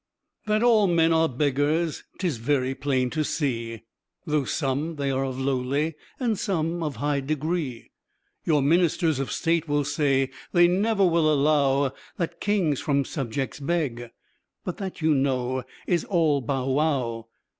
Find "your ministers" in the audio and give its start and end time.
8.43-9.19